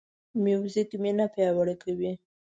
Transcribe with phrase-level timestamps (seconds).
[0.43, 2.11] موزیک مینه پیاوړې کوي.